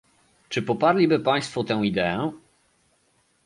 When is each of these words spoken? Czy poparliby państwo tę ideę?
Czy 0.49 0.61
poparliby 0.61 1.19
państwo 1.19 1.63
tę 1.63 1.79
ideę? 1.83 2.31